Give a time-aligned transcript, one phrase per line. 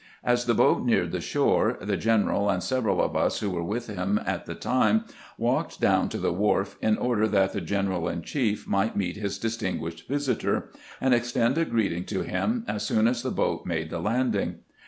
[0.23, 3.85] As the boat neared the shore, the general and several of us who were with
[3.85, 5.03] him at the time
[5.37, 9.37] walked down to the wharf, in order that the general in chief might meet his
[9.37, 13.99] distinguished visitor and extend a greeting to him as soon as the boat made the
[13.99, 14.61] landing.